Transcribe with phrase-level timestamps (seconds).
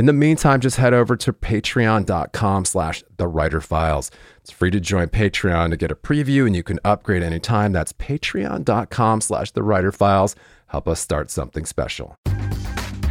[0.00, 4.10] In the meantime, just head over to patreon.com slash the writer files.
[4.38, 7.72] It's free to join Patreon to get a preview and you can upgrade anytime.
[7.72, 10.34] That's patreon.com slash the writer files.
[10.68, 12.16] Help us start something special.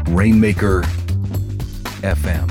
[0.08, 0.82] Rainmaker
[2.02, 2.50] FM.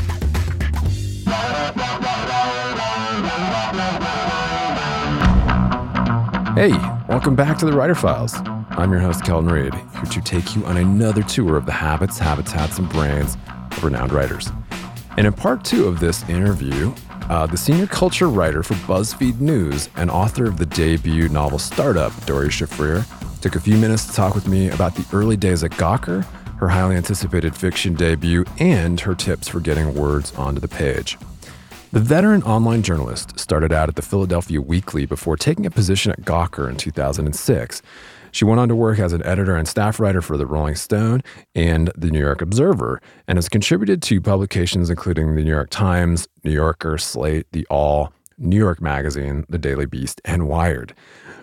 [6.54, 6.70] Hey,
[7.08, 8.34] welcome back to the Writer Files.
[8.70, 12.20] I'm your host, Kelton Reid, here to take you on another tour of the habits,
[12.20, 13.36] habitats, and brains
[13.84, 14.50] renowned writers.
[15.16, 16.94] And in part two of this interview,
[17.28, 22.12] uh, the senior culture writer for BuzzFeed News and author of the debut novel Startup,
[22.24, 23.04] Doree Shafrir,
[23.40, 26.24] took a few minutes to talk with me about the early days at Gawker,
[26.58, 31.18] her highly anticipated fiction debut, and her tips for getting words onto the page.
[31.92, 36.20] The veteran online journalist started out at the Philadelphia Weekly before taking a position at
[36.20, 37.82] Gawker in 2006.
[38.32, 41.22] She went on to work as an editor and staff writer for the Rolling Stone
[41.54, 46.28] and the New York Observer, and has contributed to publications including the New York Times,
[46.44, 50.94] New Yorker, Slate, The Awl, New York Magazine, The Daily Beast, and Wired.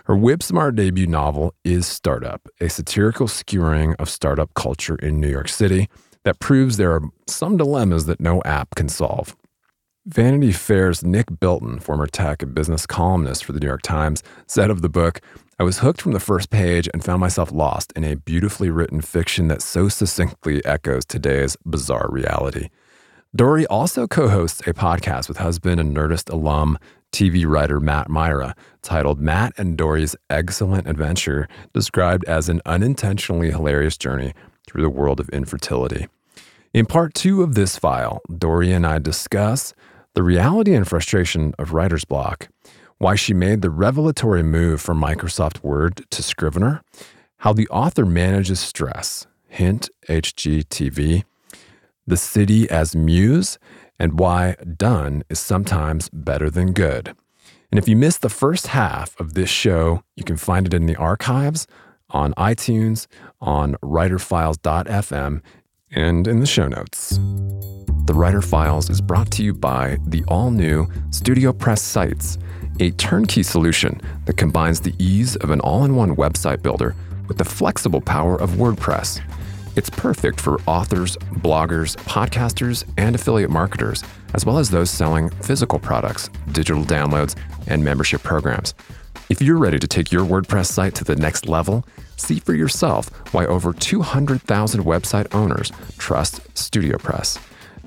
[0.05, 5.29] Her whip smart debut novel is Startup, a satirical skewering of startup culture in New
[5.29, 5.89] York City
[6.23, 9.35] that proves there are some dilemmas that no app can solve.
[10.07, 14.69] Vanity Fair's Nick Bilton, former tech and business columnist for the New York Times, said
[14.69, 15.19] of the book,
[15.57, 19.01] I was hooked from the first page and found myself lost in a beautifully written
[19.01, 22.69] fiction that so succinctly echoes today's bizarre reality.
[23.35, 26.77] Doree also co hosts a podcast with husband and Nerdist alum,
[27.11, 33.97] TV writer Matt Mira, titled Matt and Doree's Eggcellent Adventure, described as an unintentionally hilarious
[33.97, 34.35] journey
[34.67, 36.07] through the world of infertility.
[36.75, 39.73] In part two of this file, Doree and I discuss
[40.15, 42.47] the reality and frustration of writer's block,
[42.97, 46.81] why she made the revelatory move from Microsoft Word to Scrivener,
[47.39, 51.25] how the author manages stress, hint HGTV,
[52.07, 53.59] the city as muse,
[53.99, 57.15] and why done is sometimes better than good.
[57.71, 60.85] And if you missed the first half of this show, you can find it in
[60.85, 61.67] the archives
[62.09, 63.07] on iTunes,
[63.41, 65.41] on writerfiles.fm,
[65.91, 67.19] and in the show notes.
[68.05, 72.37] The Writer Files is brought to you by the all new StudioPress Sites,
[72.79, 76.95] a turnkey solution that combines the ease of an all in one website builder
[77.27, 79.21] with the flexible power of WordPress.
[79.75, 84.03] It's perfect for authors, bloggers, podcasters, and affiliate marketers,
[84.35, 87.35] as well as those selling physical products, digital downloads,
[87.65, 88.75] and membership programs.
[89.29, 91.83] If you're ready to take your WordPress site to the next level,
[92.17, 97.39] see for yourself why over 200,000 website owners trust StudioPress.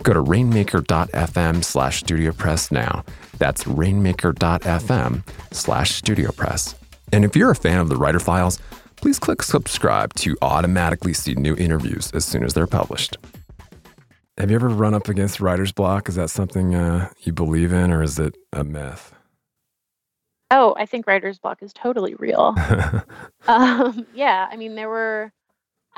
[0.03, 3.04] Go to rainmaker.fm slash studiopress now.
[3.38, 5.22] That's rainmaker.fm
[5.53, 6.75] slash studiopress.
[7.12, 8.58] And if you're a fan of the Writer Files,
[8.97, 13.16] please click subscribe to automatically see new interviews as soon as they're published.
[14.37, 16.08] Have you ever run up against writer's block?
[16.08, 19.12] Is that something uh, you believe in or is it a myth?
[20.50, 22.54] Oh, I think writer's block is totally real.
[23.48, 25.32] um, yeah, I mean, there were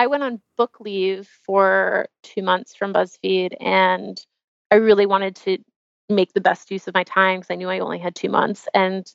[0.01, 4.19] I went on book leave for two months from BuzzFeed, and
[4.71, 5.59] I really wanted to
[6.09, 8.67] make the best use of my time because I knew I only had two months.
[8.73, 9.07] And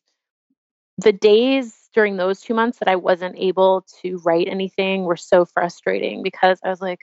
[1.00, 5.44] the days during those two months that I wasn't able to write anything were so
[5.44, 7.00] frustrating because I was like,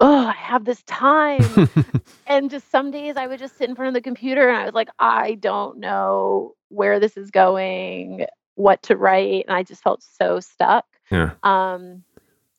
[0.00, 1.70] oh, I have this time.
[2.26, 4.64] and just some days I would just sit in front of the computer and I
[4.64, 8.26] was like, I don't know where this is going,
[8.56, 9.44] what to write.
[9.46, 10.86] And I just felt so stuck.
[11.08, 11.34] Yeah.
[11.44, 12.02] Um,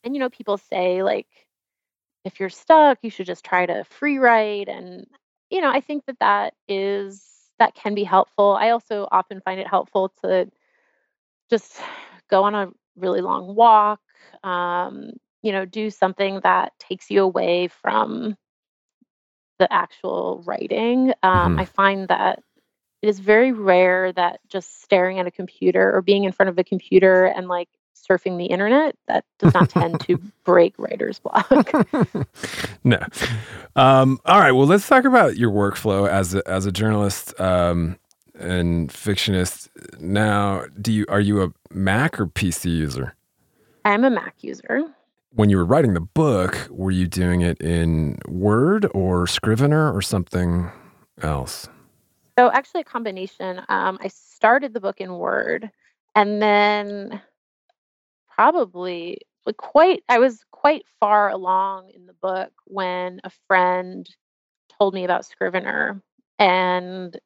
[0.04, 1.26] and you know people say like
[2.24, 5.06] if you're stuck you should just try to free write and
[5.50, 7.24] you know i think that that is
[7.58, 10.50] that can be helpful i also often find it helpful to
[11.50, 11.80] just
[12.30, 14.00] go on a really long walk
[14.44, 15.10] um,
[15.42, 18.36] you know do something that takes you away from
[19.58, 21.60] the actual writing um, Mhm.
[21.60, 22.42] i find that
[23.02, 26.58] it is very rare that just staring at a computer or being in front of
[26.58, 31.50] a computer and like surfing the internet that does not tend to break writer's block.
[32.84, 32.98] no.
[33.76, 34.52] Um, all right.
[34.52, 37.98] Well, let's talk about your workflow as a, as a journalist um,
[38.38, 39.68] and fictionist.
[40.00, 43.14] Now, do you are you a Mac or PC user?
[43.84, 44.82] I'm a Mac user.
[45.30, 50.00] When you were writing the book, were you doing it in Word or Scrivener or
[50.00, 50.70] something
[51.22, 51.68] else?
[52.38, 53.60] So, actually, a combination.
[53.68, 55.70] Um, I started the book in Word,
[56.14, 57.20] and then
[58.34, 64.06] probably like quite I was quite far along in the book when a friend
[64.78, 66.00] told me about Scrivener
[66.38, 67.18] and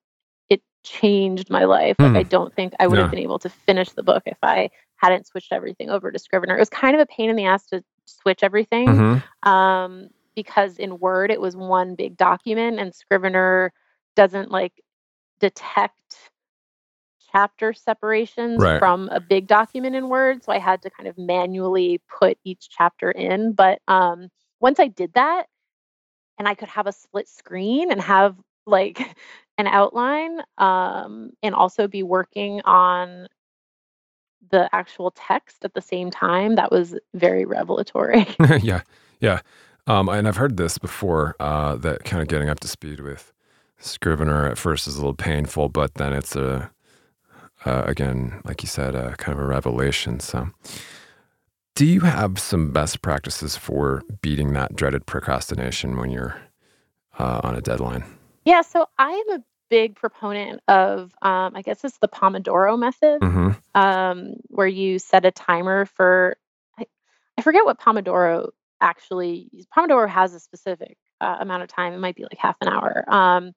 [0.50, 1.96] it changed my life.
[2.00, 2.28] Like I Hmm.
[2.28, 5.52] don't think I would have been able to finish the book if I hadn't switched
[5.52, 6.56] everything over to Scrivener.
[6.56, 9.48] It was kind of a pain in the ass to switch everything Mhm.
[9.48, 13.72] um, because in Word it was one big document and Scrivener
[14.16, 14.72] doesn't like
[15.40, 16.27] detect
[17.32, 18.78] chapter separations Right.
[18.78, 20.44] from a big document in Word.
[20.44, 23.52] So I had to kind of manually put each chapter in.
[23.52, 24.28] But um,
[24.60, 25.46] once I did that
[26.38, 28.36] and I could have a split screen and have
[28.66, 29.00] like
[29.58, 33.26] an outline um, and also be working on
[34.50, 38.26] the actual text at the same time, that was very revelatory.
[38.62, 38.82] yeah,
[39.20, 39.40] yeah.
[39.86, 41.34] Um, and I've heard this before.
[41.40, 43.32] Uh, that kind of getting up to speed with
[43.78, 46.70] Scrivener at first is a little painful, but then it's a
[47.64, 50.20] uh, again, like you said, uh, kind of a revelation.
[50.20, 50.48] So,
[51.74, 56.36] do you have some best practices for beating that dreaded procrastination when you're
[57.18, 58.04] uh, on a deadline?
[58.44, 63.22] Yeah, so I am a big proponent of, um, I guess it's the Pomodoro method,
[63.22, 66.36] hmm um, where you set a timer for,
[66.78, 66.86] I,
[67.36, 68.48] I forget what Pomodoro
[68.80, 71.92] actually, Pomodoro has a specific uh, amount of time.
[71.92, 73.04] It might be like half an hour.
[73.06, 73.52] Um,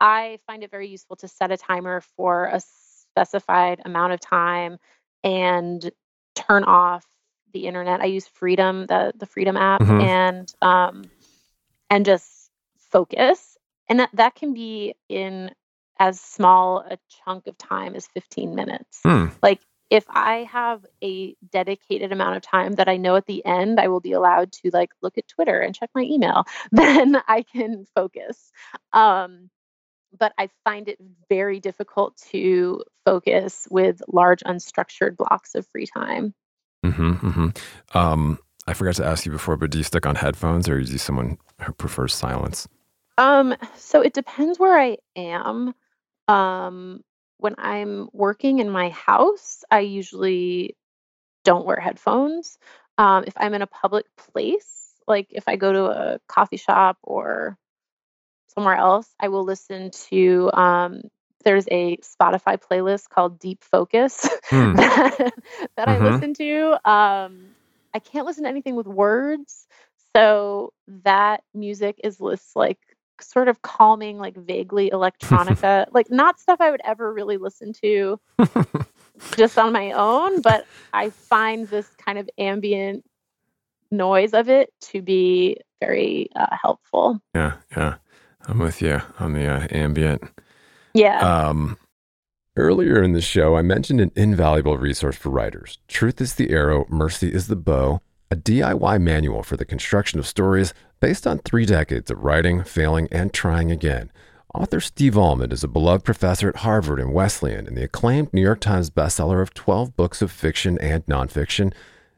[0.00, 4.78] I find it very useful to set a timer for a specified amount of time
[5.22, 5.90] and
[6.34, 7.04] turn off
[7.52, 8.00] the internet.
[8.00, 10.02] I use Freedom, the the Freedom app, Mhm.
[10.02, 11.10] and um,
[11.90, 13.56] and just focus.
[13.88, 15.50] And that, that can be in
[15.98, 19.00] as small a chunk of time as 15 minutes.
[19.02, 19.26] Hmm.
[19.42, 19.60] Like
[19.90, 23.88] if I have a dedicated amount of time that I know at the end I
[23.88, 27.84] will be allowed to like look at Twitter and check my email, then I can
[27.94, 28.52] focus.
[28.92, 29.50] Um,
[30.18, 30.98] but I find it
[31.28, 36.34] very difficult to focus with large unstructured blocks of free time.
[36.84, 37.48] hmm hmm
[37.94, 40.80] Um, I forgot to ask you before, but do you stick on headphones or are
[40.80, 42.68] you someone who prefers silence?
[43.18, 45.74] Um, so it depends where I am.
[46.28, 47.02] Um,
[47.38, 50.76] when I'm working in my house, I usually
[51.44, 52.58] don't wear headphones.
[52.98, 56.98] Um, if I'm in a public place, like if I go to a coffee shop
[57.02, 57.58] or
[58.54, 61.02] somewhere else, I will listen to um,
[61.44, 64.76] there's a Spotify playlist called Deep Focus Hmm.
[64.76, 65.32] that,
[65.76, 66.12] that I Mhm.
[66.12, 66.90] listen to.
[66.90, 67.54] Um,
[67.94, 69.66] I can't listen to anything with words,
[70.16, 70.72] so
[71.04, 72.78] that music is this like
[73.20, 78.18] sort of calming, like vaguely electronica, like not stuff I would ever really listen to
[79.36, 83.04] just on my own, but I find this kind of ambient
[83.90, 87.20] noise of it to be very uh, helpful.
[87.34, 87.96] Yeah, yeah.
[88.46, 90.22] I'm with you on the uh, ambient.
[90.94, 91.18] Yeah.
[91.18, 91.78] Um,
[92.56, 96.86] earlier in the show, I mentioned an invaluable resource for writers Truth is the Arrow,
[96.88, 98.00] Mercy is the Bow,
[98.30, 103.08] a DIY manual for the construction of stories based on three decades of writing, failing,
[103.10, 104.10] and trying again.
[104.52, 108.40] Author Steve Almond is a beloved professor at Harvard and Wesleyan and the acclaimed New
[108.42, 111.72] York Times bestseller of 12 books of fiction and nonfiction.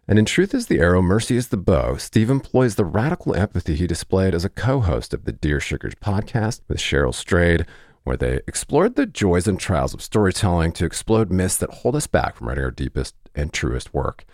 [0.09, 3.77] And in Truth is the Arrow, Mercy is the Bow, Steve employs the radical empathy
[3.77, 7.67] he displayed as a co host of the Dear Sugars podcast with Cheryl Strayed,
[8.03, 12.09] where they explored the joys and trials of storytelling to explode myths that hold us
[12.09, 14.25] back from writing our deepest and truest work.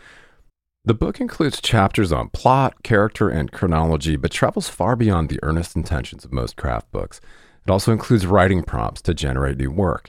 [0.86, 5.76] The book includes chapters on plot, character, and chronology, but travels far beyond the earnest
[5.76, 7.20] intentions of most craft books.
[7.66, 10.08] It also includes writing prompts to generate new work.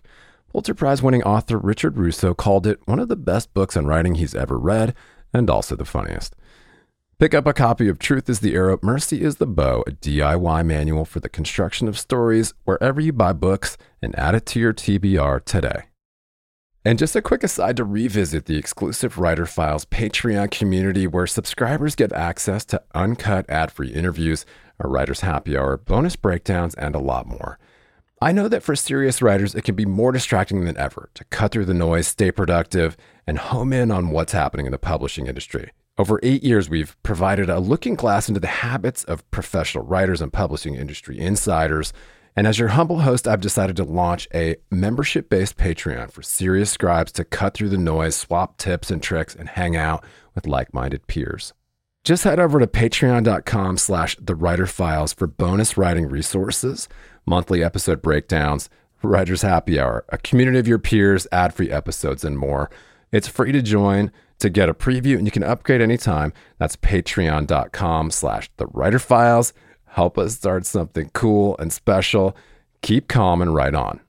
[0.52, 4.16] Pulitzer Prize winning author Richard Russo called it one of the best books on writing
[4.16, 4.96] he's ever read,
[5.34, 6.36] and also the funniest.
[7.20, 10.66] Pick up a copy of Truth is the Arrow, Mercy is the Bow, a DIY
[10.66, 14.74] manual for the construction of stories, wherever you buy books, and add it to your
[14.74, 15.84] TBR today.
[16.86, 21.94] And just a quick aside to revisit the exclusive Writer Files Patreon community where subscribers
[21.94, 24.46] get access to uncut ad free interviews,
[24.80, 27.60] a writer's happy hour, bonus breakdowns, and a lot more.
[28.22, 31.54] I know that for serious writers, it can be more distracting than ever to cut
[31.54, 35.72] through the noise, stay productive, and home in on what's happening in the publishing industry.
[35.98, 40.34] Over eight years, we've provided a looking glass into the habits of professional writers and
[40.34, 41.94] publishing industry insiders.
[42.36, 46.70] And as your humble host, I've decided to launch a membership based Patreon for serious
[46.70, 50.04] scribes to cut through the noise, swap tips and tricks, and hang out
[50.36, 51.54] with like minded peers.
[52.04, 56.88] Just head over to patreon.com slash the writer files for bonus writing resources,
[57.26, 58.70] monthly episode breakdowns,
[59.04, 62.70] writers happy hour, a community of your peers, ad free episodes, and more.
[63.12, 66.32] It's free to join to get a preview and you can upgrade anytime.
[66.58, 69.54] That's patreon.com slash the writer files.
[69.86, 72.36] Help us start something cool and special.
[72.82, 74.00] Keep calm and write on.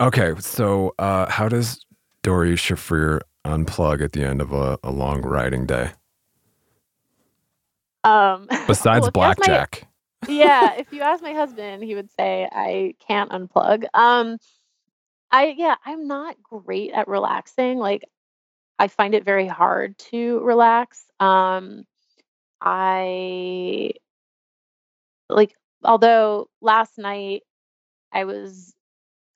[0.00, 1.84] Okay, so uh, how does
[2.22, 5.90] Doree Shafrir unplug at the end of a, a long writing day?
[8.04, 9.87] Um, Besides well, if my- blackjack.
[10.26, 13.84] Yeah, if you ask my husband, he would say I can't unplug.
[13.94, 14.38] Um
[15.30, 17.78] I yeah, I'm not great at relaxing.
[17.78, 18.04] Like
[18.78, 21.04] I find it very hard to relax.
[21.20, 21.84] Um
[22.60, 23.92] I
[25.28, 27.42] like although last night
[28.12, 28.74] I was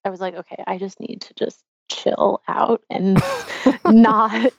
[0.05, 3.23] I was like, okay, I just need to just chill out and
[3.85, 4.53] not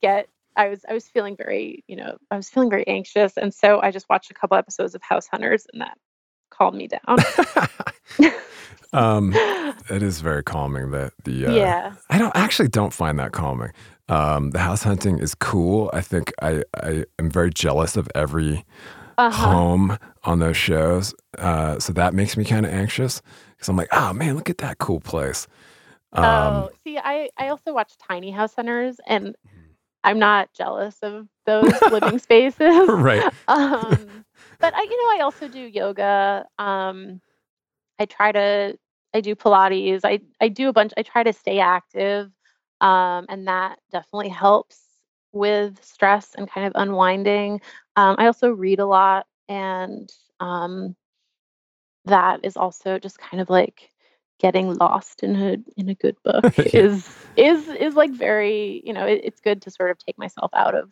[0.00, 3.52] get I was I was feeling very, you know, I was feeling very anxious and
[3.54, 5.98] so I just watched a couple episodes of House Hunters and that
[6.50, 7.18] calmed me down.
[8.92, 9.32] um,
[9.90, 11.94] it is very calming that the uh, yeah.
[12.10, 13.72] I don't actually don't find that calming.
[14.08, 15.90] Um, the house hunting is cool.
[15.92, 18.64] I think I, I am very jealous of every
[19.18, 19.30] Uh-huh.
[19.50, 21.14] home on those shows.
[21.38, 23.22] Uh, so that makes me kind of anxious
[23.56, 25.46] because I'm like, oh man, look at that cool place.
[26.12, 29.36] Um, oh, see, I I also watch Tiny House Hunters and
[30.06, 32.88] I'm not jealous of those living spaces.
[32.88, 33.24] right.
[33.48, 34.24] um,
[34.60, 36.46] but I, you know, I also do yoga.
[36.58, 37.20] Um,
[37.98, 38.78] I try to,
[39.14, 40.02] I do Pilates.
[40.04, 40.92] I, I do a bunch.
[40.96, 42.30] I try to stay active,
[42.80, 44.80] um, and that definitely helps
[45.32, 47.60] with stress and kind of unwinding.
[47.96, 50.10] Um, I also read a lot, and
[50.40, 50.94] um,
[52.04, 53.90] that is also just kind of like
[54.38, 56.82] getting lost in a in a good book Yeah.
[56.82, 60.50] is is is like very you know it, it's good to sort of take myself
[60.54, 60.90] out of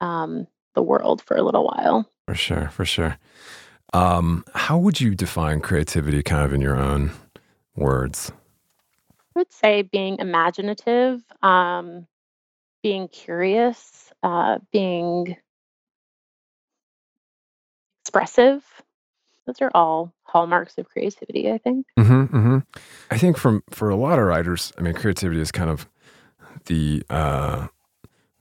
[0.00, 2.10] um, the world for a little while.
[2.26, 3.18] For sure, for sure.
[3.92, 7.10] Um, how would you define creativity kind of in your own
[7.74, 8.32] words?
[9.36, 12.06] I would say being imaginative, um,
[12.82, 15.36] being curious, uh, being
[18.02, 18.64] expressive.
[19.46, 21.86] Those are all hallmarks of creativity, I think.
[21.98, 22.58] hmm hmm
[23.10, 25.88] I think from for a lot of writers, I mean, creativity is kind of
[26.66, 27.68] the uh,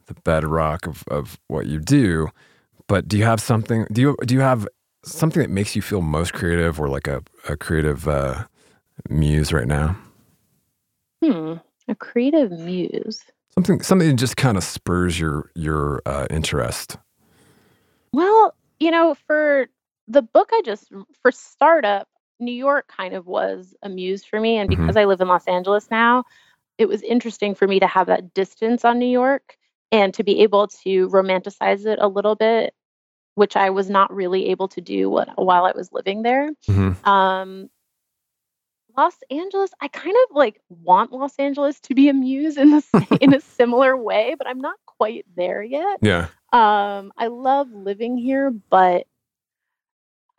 [0.07, 2.29] the bedrock of, of what you do.
[2.87, 3.85] But do you have something?
[3.91, 4.67] Do you do you have
[5.03, 8.45] something that makes you feel most creative, or like a, a creative uh,
[9.09, 9.97] muse right now?
[11.23, 11.55] Hmm.
[11.87, 13.23] A creative muse.
[13.55, 16.97] Something something that just kind of spurs your your uh, interest.
[18.11, 19.67] Well, you know, for
[20.09, 22.07] the book I just for startup,
[22.39, 24.57] New York kind of was a muse for me.
[24.57, 24.77] And Mhm.
[24.77, 26.23] because I live in Los Angeles now,
[26.77, 29.57] it was interesting for me to have that distance on New York
[29.91, 32.73] and to be able to romanticize it a little bit,
[33.35, 36.49] which I was not really able to do when, while I was living there.
[36.67, 37.07] Mhm.
[37.07, 37.69] Um,
[38.97, 43.07] Los Angeles, I kind of like want Los Angeles to be a muse in the
[43.21, 45.99] in a similar way, but I'm not quite there yet.
[46.01, 46.27] Yeah.
[46.51, 49.05] Um, I love living here, but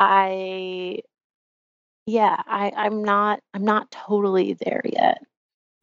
[0.00, 1.00] I,
[2.06, 5.18] yeah, I, I'm not, I'm not totally there yet.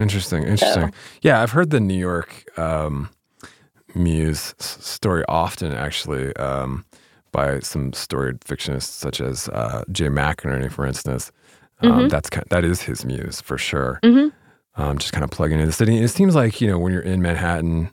[0.00, 0.44] Interesting.
[0.44, 0.92] Interesting.
[1.22, 3.08] Yeah, I've heard the New York um,
[3.94, 6.84] Muse story often, actually, um,
[7.32, 11.32] by some storied fictionists such as uh, Jay McInerney, for instance.
[11.80, 12.10] Um, Mhm.
[12.10, 14.00] That's kind that is his muse for sure.
[14.04, 14.32] Mhm.
[14.76, 15.98] Um, just kind of plugging into the city.
[15.98, 17.90] It seems like you know when you're in Manhattan,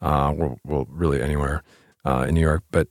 [0.00, 1.62] uh, well, well, really anywhere
[2.06, 2.88] uh, in New York, but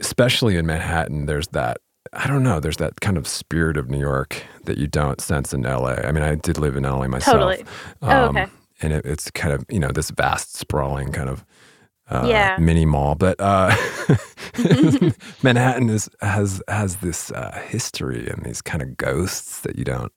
[0.00, 1.78] especially in Manhattan, there's that.
[2.16, 2.60] I don't know.
[2.60, 5.94] There's that kind of spirit of New York that you don't sense in LA.
[6.04, 7.34] I mean, I did live in LA myself.
[7.34, 7.64] Totally.
[8.02, 8.46] Oh, Um, okay.
[8.82, 11.44] And it, it's kind of, you know, this vast, sprawling kind of
[12.10, 12.56] uh, Yeah.
[12.58, 13.14] mini mall.
[13.14, 13.74] But uh,
[15.42, 20.12] Manhattan is, has has this uh, history and these kind of ghosts that you don't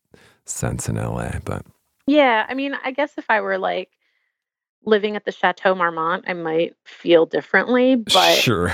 [0.45, 1.31] sense in LA.
[1.43, 1.65] But
[2.05, 3.89] Yeah, I mean, I guess if I were like
[4.87, 8.73] living at the Chateau Marmont, I might feel differently, but sure.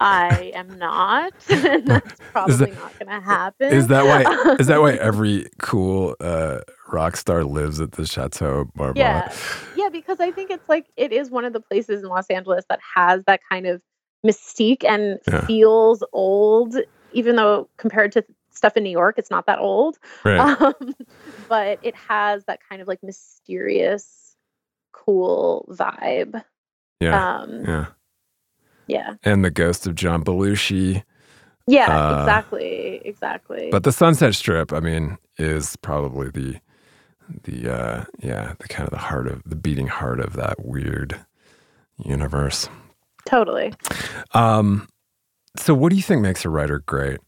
[0.00, 3.72] I am not, and that's probably not going to happen.
[3.72, 4.54] Is that why?
[4.58, 8.96] Is that why every cool uh, rock star lives at the Chateau Marmont?
[8.96, 9.32] Yeah.
[9.76, 12.64] Yeah, because I think it's like it is one of the places in Los Angeles
[12.68, 13.82] that has that kind of
[14.26, 15.46] mystique and Yeah.
[15.46, 16.76] feels old,
[17.12, 19.98] even though compared to stuff in New York, it's not that old.
[20.24, 20.38] Right.
[20.38, 20.94] Um,
[21.48, 24.29] but it has that kind of like mysterious,
[24.92, 26.42] cool vibe.
[27.00, 27.38] yeah.
[27.38, 27.86] Um, yeah.
[28.86, 29.14] yeah.
[29.22, 31.02] And the ghost of John Belushi
[31.66, 33.68] Yeah, Uh, exactly, exactly.
[33.70, 36.58] But the Sunset Strip, I mean, is probably the
[37.44, 41.18] the uh yeah, the kind of the heart of the beating heart of that weird
[42.04, 42.68] universe.
[43.24, 43.72] totally.
[44.34, 44.88] Um
[45.56, 47.20] so what do you think makes a writer great?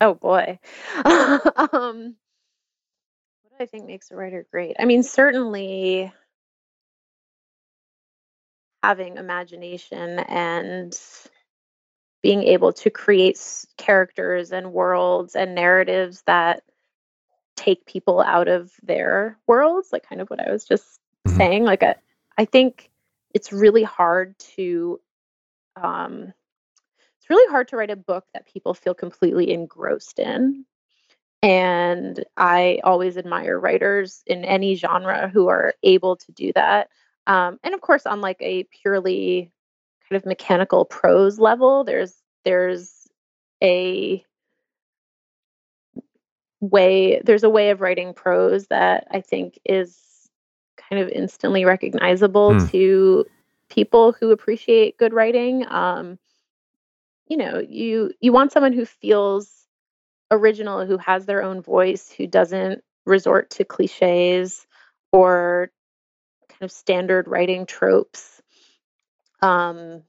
[0.00, 0.58] Oh boy.
[1.04, 2.14] um,
[3.60, 4.76] I think makes a writer great?
[4.78, 6.12] I mean, certainly
[8.82, 10.96] having imagination and
[12.22, 13.38] being able to create
[13.76, 16.62] characters and worlds and narratives that
[17.56, 21.36] take people out of their worlds, like kind of what I was just Mhm.
[21.36, 21.64] saying.
[21.64, 21.96] Like, I,
[22.36, 22.90] I think
[23.34, 25.00] it's really hard to
[25.76, 26.32] um,
[27.18, 30.64] it's really hard to write a book that people feel completely engrossed in.
[31.42, 36.88] And I always admire writers in any genre who are able to do that.
[37.26, 39.52] Um, and of course, on like a purely
[40.08, 43.06] kind of mechanical prose level, there's there's
[43.62, 44.24] a
[46.60, 50.28] way there's a way of writing prose that I think is
[50.76, 52.66] kind of instantly recognizable Hmm.
[52.66, 53.26] to
[53.70, 55.64] people who appreciate good writing.
[55.68, 56.18] Um,
[57.26, 59.57] you know, you you want someone who feels
[60.30, 64.66] original, who has their own voice, who doesn't resort to cliches
[65.12, 65.70] or
[66.48, 68.42] kind of standard writing tropes.
[69.40, 70.02] Um,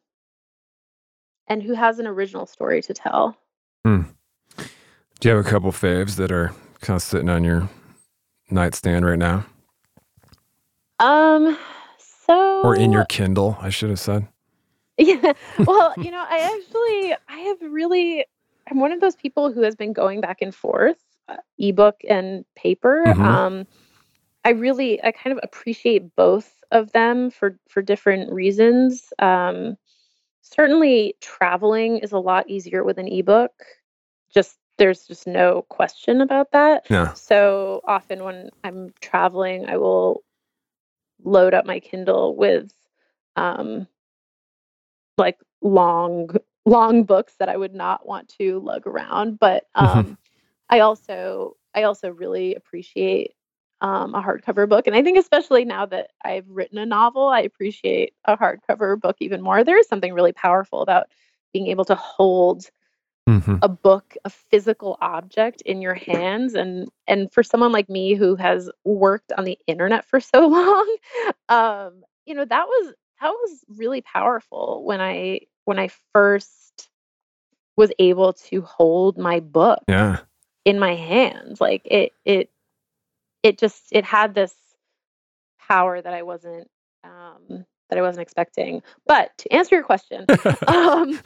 [1.48, 3.38] and who has an original story to tell.
[5.20, 7.70] Do you have a couple faves that are kind of sitting on your
[8.50, 9.46] nightstand right now?
[11.00, 11.58] Um,
[11.98, 14.28] so Or in your Kindle, I should have said.
[15.02, 15.32] Yeah.
[15.60, 18.26] Well, you know, I actually I have really
[18.70, 20.98] I'm one of those people who has been going back and forth,
[21.28, 23.04] uh, ebook and paper.
[23.06, 23.24] Mhm.
[23.26, 23.68] Um
[24.46, 29.12] I really I kind of appreciate both of them for for different reasons.
[29.20, 29.78] Um
[30.42, 33.52] certainly traveling is a lot easier with an ebook.
[34.34, 36.90] Just there's just no question about that.
[36.90, 37.14] Yeah.
[37.14, 40.24] So often when I'm traveling, I will
[41.24, 42.72] load up my Kindle with
[43.36, 43.88] um
[45.18, 46.30] like long
[46.70, 49.40] long books that I would not want to lug around.
[49.40, 50.06] But Mhm.
[50.06, 50.18] um
[50.70, 53.34] I also I also really appreciate
[53.82, 57.42] um, a hardcover book, and I think especially now that I've written a novel, I
[57.42, 59.64] appreciate a hardcover book even more.
[59.64, 61.08] There is something really powerful about
[61.54, 62.66] being able to hold
[63.30, 63.58] mm-hmm.
[63.62, 68.36] a book, a physical object in your hands and and for someone like me who
[68.36, 70.98] has worked on the internet for so long,
[71.50, 76.90] um, you know, that was that was really powerful when I when I first
[77.78, 80.22] was able to hold my book Yeah.
[80.66, 81.62] in my hands.
[81.62, 82.50] Like it it
[83.44, 84.54] it just it had this
[85.68, 86.68] power that I wasn't
[87.04, 88.82] um that I wasn't expecting.
[89.06, 90.26] But to answer your question,
[90.68, 91.20] um,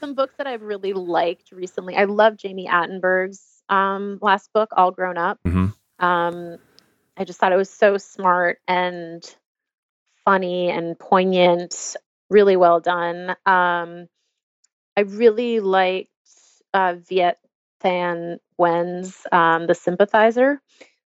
[0.00, 1.94] some books that I've really liked recently.
[1.94, 5.38] I love Jami Attenberg's um, last book, All Grown Up.
[5.46, 5.74] Mhm.
[5.98, 6.56] Um,
[7.18, 9.22] I just thought it was so smart and
[10.24, 11.96] funny and poignant,
[12.30, 13.30] really well done.
[13.46, 14.08] Um,
[14.96, 16.10] I really liked
[16.74, 17.38] uh, Viet
[17.82, 20.60] Thanh Nguyen's um, The Sympathizer.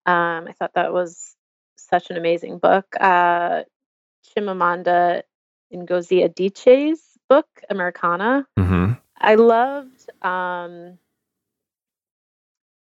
[0.05, 1.35] Um, I thought that was
[1.77, 2.87] such an amazing book.
[2.99, 3.63] Uh,
[4.37, 5.23] Chimamanda
[5.73, 8.47] Ngozi Adichie's book, Americanah.
[8.59, 10.99] hmm I loved um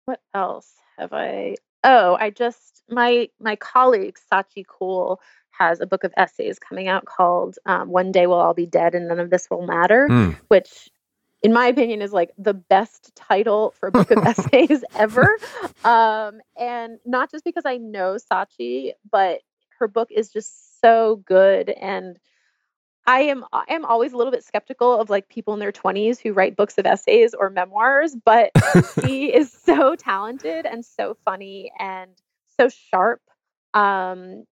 [0.05, 5.17] what else have I Oh, I just my my colleague Scaachi Koul
[5.59, 8.95] has a book of essays coming out called um, One Day We'll All Be Dead
[8.95, 10.37] and None of This Will Matter, Mm.
[10.47, 10.89] which
[11.41, 15.37] in my opinion is like the best title for a book of essays ever.
[15.83, 19.41] Um, and not just because I know Scaachi, but
[19.79, 22.17] her book is just so good and
[23.07, 26.19] I am I am always a little bit skeptical of like people in their 20s
[26.21, 28.51] who write books of essays or memoirs, but
[29.03, 32.11] she is so talented and so funny and
[32.59, 33.21] so sharp.
[33.73, 34.43] Um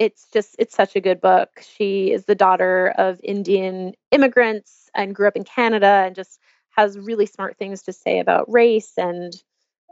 [0.00, 1.62] it's just it's such a good book.
[1.76, 6.98] She is the daughter of Indian immigrants and grew up in Canada and just has
[6.98, 9.34] really smart things to say about race and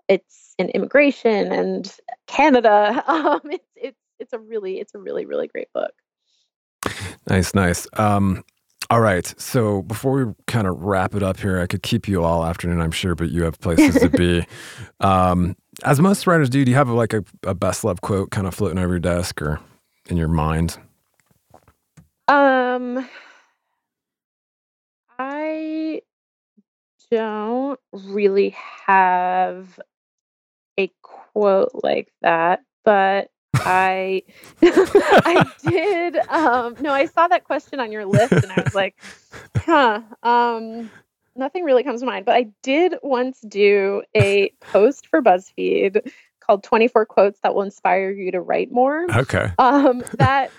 [0.08, 1.94] it's in immigration and
[2.26, 3.04] Canada.
[3.08, 5.92] Um it's it's it's a really it's a really really great book.
[7.28, 7.86] Nice, nice.
[7.92, 8.44] Um,
[8.90, 9.34] all right.
[9.38, 12.80] So before we kind of wrap it up here, I could keep you all afternoon,
[12.80, 14.46] I'm sure, but you have places to be.
[15.00, 18.48] Um, as most writers do, do you have like a, a best love quote kind
[18.48, 19.60] of floating over your desk or
[20.08, 20.78] in your mind?
[22.26, 23.08] Um,
[25.18, 26.02] I
[27.10, 28.54] don't really
[28.86, 29.80] have
[30.78, 34.22] a quote like that, but I
[34.62, 38.96] I did um no, I saw that question on your list and I was like,
[39.56, 40.90] huh, um
[41.34, 46.10] nothing really comes to mind, but I did once do a post for BuzzFeed
[46.48, 49.04] called 24 quotes that will inspire you to write more.
[49.14, 49.52] Okay.
[49.58, 50.50] Um, that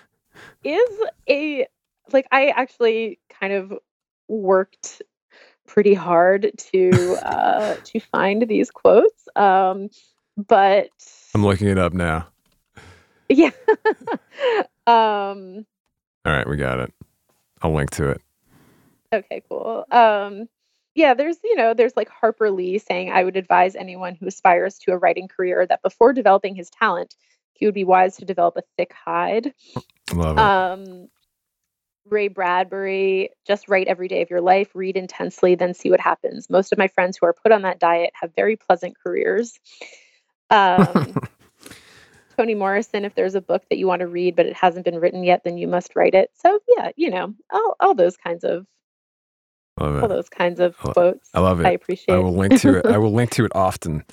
[0.64, 0.90] is
[1.28, 1.68] a
[2.12, 3.74] like I actually kind of
[4.28, 5.02] worked
[5.68, 9.28] pretty hard to uh, to find these quotes.
[9.36, 9.90] Um,
[10.38, 10.90] but
[11.34, 12.28] I'm looking it up now.
[13.28, 13.52] Yeah.
[14.88, 15.66] um,
[16.26, 16.94] All right, we got it.
[17.62, 18.22] I'll link to it.
[19.12, 19.86] Okay, cool.
[19.92, 20.48] Um,
[21.00, 24.78] yeah, there's, you know, there's like Harper Lee saying, I would advise anyone who aspires
[24.80, 27.16] to a writing career that before developing his talent,
[27.54, 29.54] he would be wise to develop a thick hide.
[30.14, 30.42] Love it.
[30.42, 31.08] Um,
[32.06, 36.50] Ray Bradbury, just write every day of your life, read intensely, then see what happens.
[36.50, 39.58] Most of my friends who are put on that diet have very pleasant careers.
[40.50, 41.16] Um,
[42.38, 45.00] Toni Morrison, if there's a book that you want to read but it hasn't been
[45.00, 46.32] written yet, then you must write it.
[46.34, 48.66] So yeah, you know, all, all those kinds of
[49.80, 51.30] all those kinds of quotes.
[51.34, 51.66] I love it.
[51.66, 52.16] I appreciate.
[52.16, 52.86] I will link to it.
[52.86, 54.04] I will link to it often.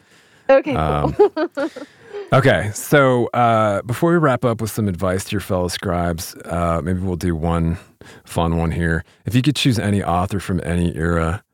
[0.49, 1.71] okay, um, cool.
[2.33, 6.81] Okay, so uh, before we wrap up with some advice to your fellow scribes, uh,
[6.83, 7.79] maybe we'll do one
[8.25, 9.05] fun one here.
[9.27, 11.45] If you could choose any author from any era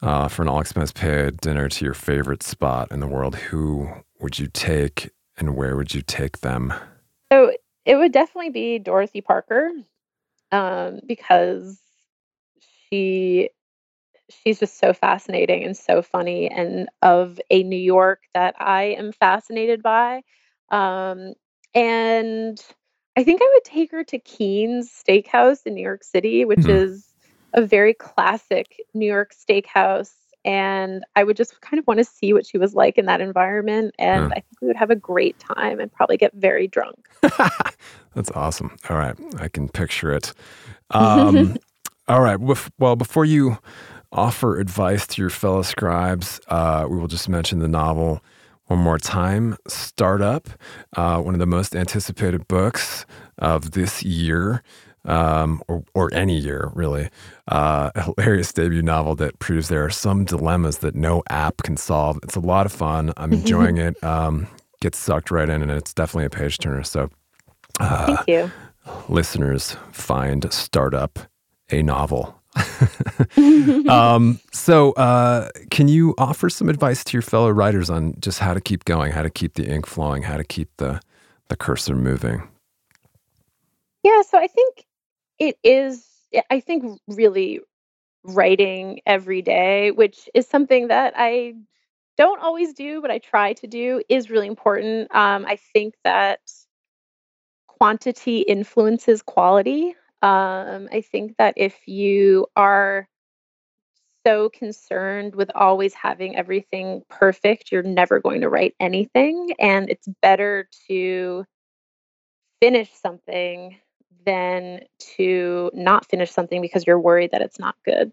[0.00, 3.90] uh, for an all expense paid dinner to your favorite spot in the world, who
[4.20, 6.72] would you take and where would you take them?
[7.30, 7.52] So
[7.84, 9.70] it would definitely be Dorothy Parker,
[10.50, 11.78] um, because
[12.88, 13.50] she
[14.42, 19.12] she's just so fascinating and so funny, and of a New York that I am
[19.12, 20.22] fascinated by.
[20.70, 21.34] Um,
[21.74, 22.60] and
[23.16, 26.70] I think I would take her to Keens Steakhouse in New York City, which Mhm.
[26.70, 27.08] is
[27.52, 30.12] a very classic New York steakhouse.
[30.44, 33.20] And I would just kind of want to see what she was like in that
[33.20, 33.94] environment.
[33.98, 34.28] And Yeah.
[34.30, 37.08] I think we would have a great time and probably get very drunk.
[38.14, 38.76] That's awesome.
[38.88, 40.32] All right, I can picture it.
[40.90, 41.56] Um,
[42.08, 42.38] all right.
[42.78, 43.56] Well, before you
[44.12, 48.22] offer advice to your fellow scribes, uh, we will just mention the novel
[48.66, 49.56] one more time.
[49.68, 50.48] Startup,
[50.96, 53.04] uh, one of the most anticipated books
[53.38, 54.62] of this year.
[55.04, 57.10] Um, or, or any year, really.
[57.48, 61.76] Uh, a hilarious debut novel that proves there are some dilemmas that no app can
[61.76, 62.20] solve.
[62.22, 63.12] It's a lot of fun.
[63.16, 64.00] I'm enjoying it.
[64.04, 64.46] Um,
[64.80, 66.84] get sucked right in, and it's definitely a page turner.
[66.84, 67.10] So,
[67.80, 68.52] uh, Thank you.
[69.08, 71.18] listeners find Startup
[71.72, 72.40] a novel.
[73.88, 78.54] um, so, uh, can you offer some advice to your fellow writers on just how
[78.54, 81.00] to keep going, how to keep the ink flowing, how to keep the,
[81.48, 82.48] the cursor moving?
[84.02, 84.84] Yeah, so I think
[85.38, 86.06] it is,
[86.50, 87.60] I think really
[88.24, 91.54] writing every day, which is something that I
[92.16, 95.14] don't always do, but I try to do, is really important.
[95.14, 96.40] Um, I think that
[97.66, 99.94] quantity influences quality.
[100.22, 103.08] Um, I think that if you are
[104.24, 109.50] so concerned with always having everything perfect, you're never going to write anything.
[109.58, 111.44] And it's better to
[112.60, 113.76] finish something
[114.24, 114.82] than
[115.16, 118.12] to not finish something because you're worried that it's not good.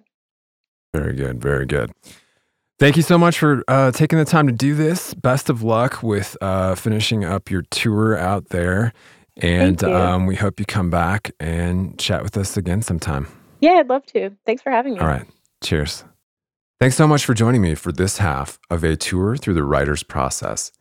[0.94, 1.40] Very good.
[1.40, 1.92] Very good.
[2.80, 5.14] Thank you so much for uh, taking the time to do this.
[5.14, 8.94] Best of luck with uh, finishing up your tour out there.
[9.40, 13.28] And um, we hope you come back and chat with us again sometime.
[13.62, 14.32] Yeah, I'd love to.
[14.46, 15.00] Thanks for having me.
[15.00, 15.26] All right.
[15.64, 16.04] Cheers.
[16.80, 20.04] Thanks so much for joining me for this half of a tour through the writer's
[20.04, 20.72] process.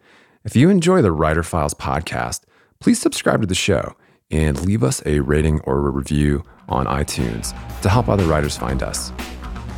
[0.44, 2.42] If you enjoy the Writer Files podcast,
[2.80, 3.96] please subscribe to the show
[4.30, 7.50] and leave us a rating or a review on iTunes
[7.82, 9.12] to help other writers find us.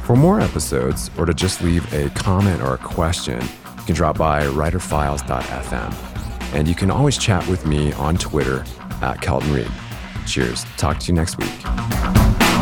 [0.04, 4.18] For more episodes or to just leave a comment or a question, you can drop
[4.18, 6.09] by writerfiles.fm.
[6.52, 8.64] And you can always chat with me on Twitter
[9.02, 9.70] at Kelton Reid.
[10.26, 10.64] Cheers.
[10.76, 12.59] Talk to you next week.